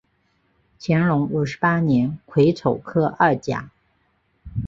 [0.79, 3.69] 乾隆五十八年癸丑科二甲。